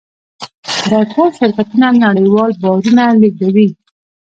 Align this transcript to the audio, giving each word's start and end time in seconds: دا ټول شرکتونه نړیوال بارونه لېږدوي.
دا 0.91 0.99
ټول 1.11 1.29
شرکتونه 1.39 1.87
نړیوال 2.05 2.51
بارونه 2.61 3.03
لېږدوي. 3.21 3.67